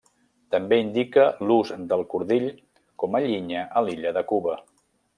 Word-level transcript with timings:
També 0.53 0.79
indica 0.83 1.25
l'ús 1.51 1.75
del 1.93 2.03
cordill 2.15 2.49
com 3.05 3.21
a 3.21 3.25
llinya 3.29 3.69
a 3.83 3.89
l'illa 3.89 4.19
de 4.21 4.29
Cuba. 4.35 4.61